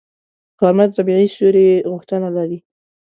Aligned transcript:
غرمه 0.59 0.85
د 0.87 0.91
طبیعي 0.97 1.27
سیوري 1.35 1.67
غوښتنه 1.91 2.27
لري 2.37 2.57